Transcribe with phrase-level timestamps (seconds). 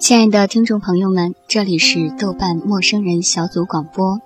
[0.00, 4.20] 亲爱的听众朋友们，这里是豆瓣陌生人小组广播，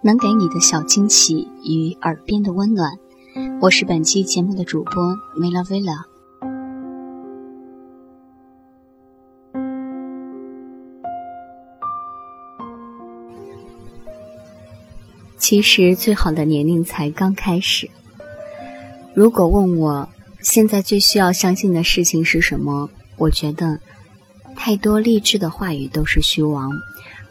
[0.00, 2.98] 能给你的小惊喜与耳边的温暖，
[3.60, 6.06] 我是本期节目的主播梅拉维拉。
[15.36, 17.90] 其实最好的年龄才刚开始。
[19.12, 20.08] 如果问我
[20.40, 23.78] 现在最需要相信的事情是什么，我觉得。
[24.60, 26.72] 太多励志的话语都是虚妄，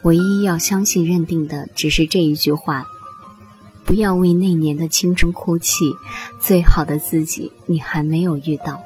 [0.02, 2.88] 唯一要相信、认定的只是这一句话：
[3.86, 5.94] 不要为那年的青春哭泣，
[6.40, 8.82] 最好的自己你还没有遇到。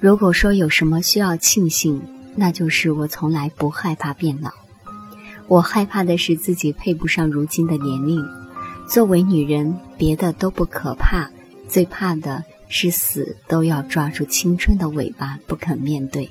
[0.00, 2.02] 如果说有什么需要庆幸，
[2.34, 4.50] 那就是我从来不害怕变老。
[5.46, 8.26] 我害怕的是自己配不上如今的年龄。
[8.88, 11.30] 作为女人，别的都不可怕，
[11.68, 16.28] 最怕的是死都要抓住青春的尾巴不肯面对。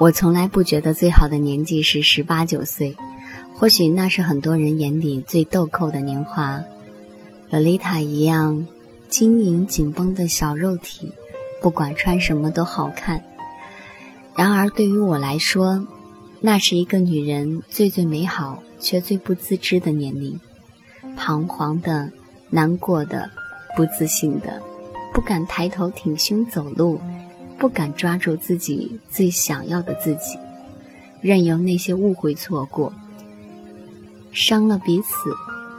[0.00, 2.96] 我从来不觉得最好的年纪是十八九岁，
[3.54, 6.64] 或许那是很多人眼里最豆蔻的年华。
[7.50, 8.66] 洛丽塔一样
[9.10, 11.12] 晶莹紧绷的小肉体，
[11.60, 13.22] 不管穿什么都好看。
[14.34, 15.86] 然而对于我来说，
[16.40, 20.40] 那是一个女人最最美好却最不自知的年龄，
[21.14, 22.10] 彷徨的、
[22.48, 23.30] 难过的、
[23.76, 24.62] 不自信的，
[25.12, 26.98] 不敢抬头挺胸走路。
[27.60, 30.38] 不敢抓住自己最想要的自己，
[31.20, 32.90] 任由那些误会错过，
[34.32, 35.08] 伤了彼此，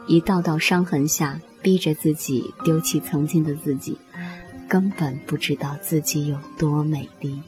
[0.07, 3.97] 一道道伤痕下，逼着自己丢弃曾经的自己，
[4.67, 7.41] 根本不知道自己有多美丽。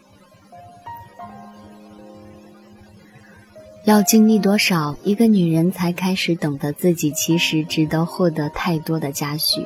[3.85, 9.63] 要经历多少，一个女人才开始懂得自己其实值得获得太多的嘉许？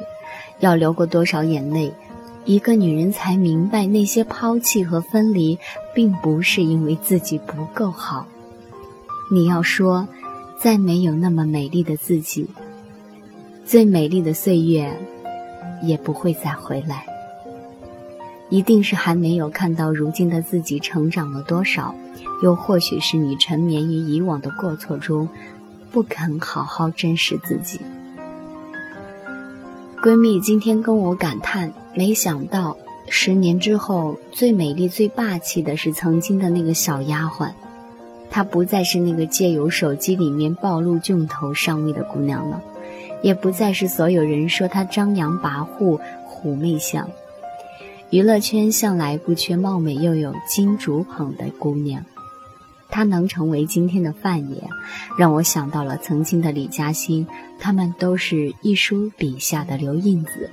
[0.59, 1.94] 要流过多少眼泪？
[2.47, 5.59] 一个女人才明白，那些抛弃和分离，
[5.94, 8.25] 并不是因为自己不够好。
[9.30, 10.08] 你要说，
[10.58, 12.47] 再没有那么美丽的自己，
[13.66, 14.97] 最美丽的岁月，
[15.84, 17.06] 也不会再回来。
[18.50, 21.94] 一定是还没有看到如今的自己成长了多少，
[22.41, 25.28] 又或许是你沉湎于以往的过错中，
[25.91, 27.81] 不肯好好珍视自己。
[30.02, 31.74] 闺蜜今天跟我感叹。
[31.97, 32.78] 没想到，
[33.09, 37.50] 十年之后，最美丽、最霸气的是曾经的那个小丫鬟，
[38.30, 42.62] 她不再是那个借由手机里面暴露镜头上位的姑娘了，
[43.24, 47.09] 也不再是所有人说她张扬跋扈、虎媚相。
[48.12, 52.06] 娱乐圈向来不缺貌美又有金主捧的姑娘，
[52.90, 54.69] 她能成为今天的范爷，
[55.18, 57.25] 让我想到了曾经的李嘉欣，
[57.59, 60.52] 他们都是一书笔下的刘印子。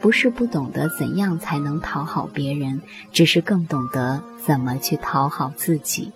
[0.00, 2.80] 不是不懂得怎样才能讨好别人，
[3.12, 6.10] 只是更懂得怎么去讨好自己。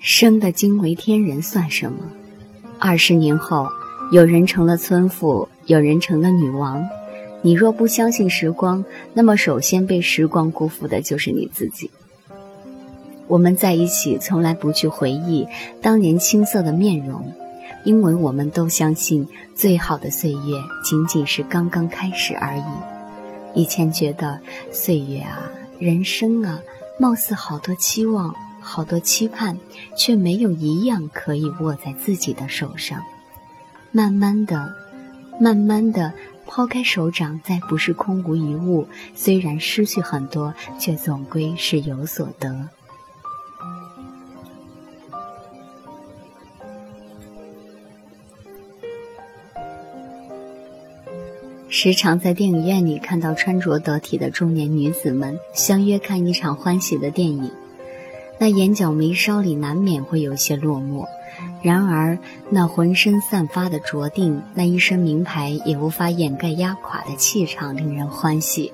[0.00, 1.98] 生的惊为天人算什么？
[2.80, 3.68] 二十年后，
[4.10, 6.84] 有人成了村妇，有人成了女王。
[7.40, 8.84] 你若不相信时光，
[9.14, 11.90] 那么首先被时光辜负的就是你自己。
[13.28, 15.46] 我们在一起，从来不去回忆
[15.80, 17.32] 当年青涩的面容。
[17.84, 20.38] 因为我们都相信，最好的岁月
[20.84, 22.62] 仅仅是刚刚开始而已。
[23.54, 24.40] 以前觉得
[24.70, 26.60] 岁月啊，人生啊，
[26.98, 29.58] 貌似好多期望，好多期盼，
[29.96, 33.02] 却没有一样可以握在自己的手上。
[33.90, 34.74] 慢慢的，
[35.40, 36.12] 慢慢的，
[36.46, 38.86] 抛开手掌，再不是空无一物。
[39.14, 42.68] 虽然失去很多，却总归是有所得。
[51.74, 57.50] 时常在电影院里看到穿着得体的中年女子们相约看一场欢喜的电影，
[58.38, 61.06] 那眼角眉梢里难免会有些落寞。
[61.62, 62.18] 然而，
[62.50, 68.70] 那浑身散发的着定，那一身名牌也无法掩盖压垮的气场，令人欢喜。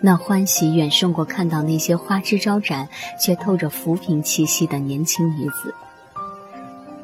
[0.00, 2.88] 那欢喜远胜过看到那些花枝招展
[3.20, 5.72] 却透着浮萍气息的年轻女子。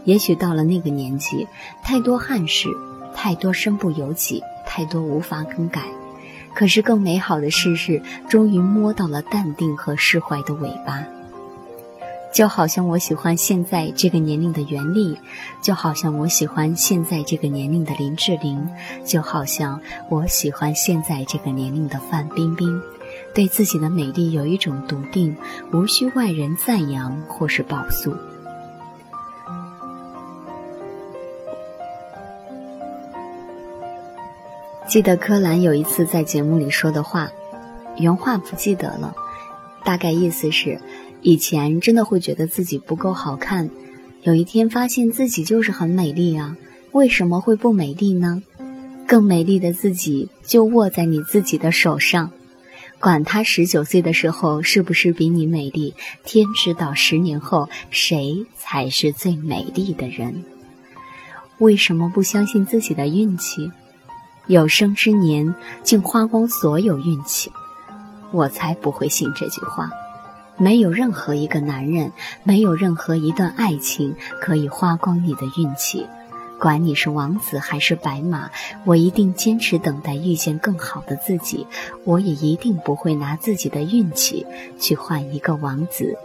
[0.03, 1.47] 也许到了那个年纪，
[1.85, 2.69] 太多憾事，
[3.15, 4.43] 太多身不由己，
[4.79, 5.83] 太多无法更改。
[6.55, 11.05] 可是更美好的事是，终于摸到了淡定和释怀的尾巴。
[12.33, 15.19] 就好像我喜欢现在这个年龄的袁立，
[15.61, 18.69] 就好像我喜欢现在这个年龄的林志玲，
[19.05, 19.81] 就好像
[20.11, 22.81] 我喜欢现在这个年龄的范冰冰。
[23.35, 25.37] 对自己的美丽有一种笃定，
[25.73, 28.15] 无需外人赞扬或是报诉。
[34.89, 37.31] 记得柯蓝有一次在节目里说的话，
[37.99, 39.15] 原话不记得了，
[39.85, 40.81] 大概意思是。
[41.21, 43.69] 以前真的会觉得自己不够好看，
[44.23, 46.57] 有一天发现自己就是很美丽啊！
[46.93, 48.43] 为什么会不美丽呢？
[49.07, 52.31] 更美丽的自己就握在你自己的手上，
[52.99, 55.93] 管他十九岁的时候是不是比你美丽，
[56.25, 60.45] 天知道十年后谁才是最美丽的人。
[61.59, 63.71] 为什么不相信自己的运气？
[64.49, 67.53] 有生之年竟花光所有运气，
[68.33, 69.91] 我才不会信这句话。
[70.57, 72.11] 没有任何一个男人，
[72.43, 76.07] 没有任何一段爱情可以花光你的运气。
[76.59, 78.51] 管你是王子还是白马，
[78.85, 81.67] 我一定坚持等待遇见更好的自己。
[82.05, 84.45] 我也一定不会拿自己的运气
[84.81, 86.17] 去换一个王子。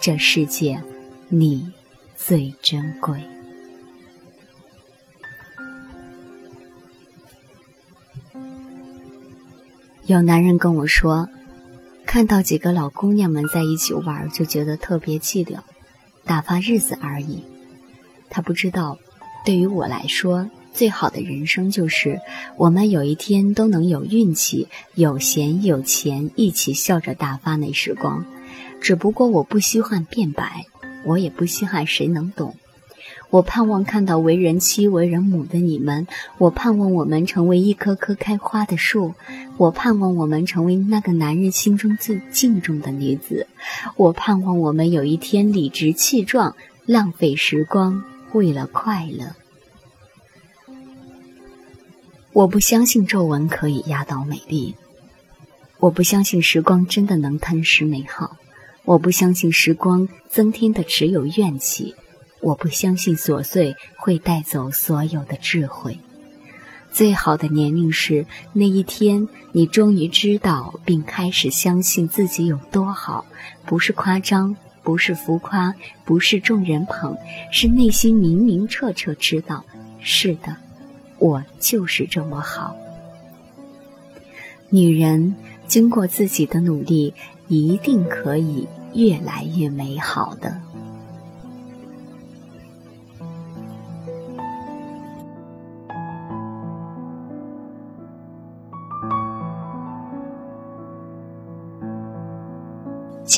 [0.00, 0.82] 这世界，
[1.28, 1.72] 你
[2.16, 3.22] 最珍贵。
[10.08, 11.28] 有男人跟我说。
[12.06, 15.58] 看到几个老姑娘们在一起玩，就觉得特别寂寥，
[16.24, 17.44] 打发日子而已。
[18.30, 18.96] 他不知道，
[19.44, 22.22] 对于我来说，最好的人生就是
[22.56, 28.24] 我们有一天都能有运气、有闲有钱，一起笑着打发那时光。
[28.80, 30.64] 只不过我不稀罕变白，
[31.04, 32.56] 我也不稀罕谁能懂。
[33.30, 36.06] 我盼望看到为人妻、为人母的你们，
[36.38, 39.14] 我盼望我们成为一棵棵开花的树，
[39.58, 43.46] 我盼望我们成为那个男人心中最敬重的女子，
[43.96, 48.02] 我盼望我们有一天理直气壮，浪费时光
[48.32, 49.36] 为了快乐。
[52.32, 54.74] 我不相信皱纹可以压倒美丽，
[55.80, 58.38] 我不相信时光真的能吞噬美好，
[58.86, 61.94] 我不相信时光增添的只有怨气。
[62.40, 65.98] 我不相信琐碎会带走所有的智慧。
[66.90, 73.26] 最好的年龄是那一天，你终于知道并开始相信自己有多好，
[73.66, 75.74] 不是夸张，不是浮夸，
[76.04, 77.16] 不是众人捧，
[77.52, 79.64] 是内心明明彻彻知道，
[80.00, 80.56] 是的，
[81.18, 82.74] 我就是这么好。
[84.70, 85.34] 女人
[85.66, 87.12] 经过自己的努力，
[87.48, 90.60] 一定可以越来越美好的。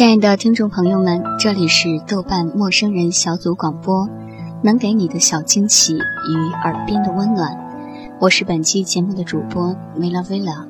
[0.01, 4.09] 亲爱的听众朋友们，这里是豆瓣陌生人小组广播，
[4.63, 7.55] 能给你的小惊喜与耳边的温暖，
[8.19, 10.70] 我是本期节目的主播 Mila Villa。